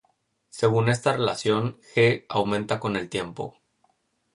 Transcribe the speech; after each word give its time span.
Según 0.49 0.89
esta 0.89 1.13
relación, 1.13 1.77
"G" 1.95 2.25
aumenta 2.27 2.79
con 2.79 2.95
el 2.95 3.07
tiempo. 3.07 3.59